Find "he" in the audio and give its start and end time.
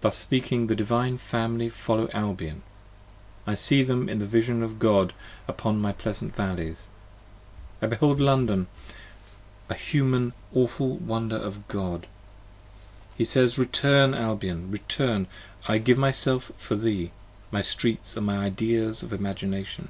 13.18-13.24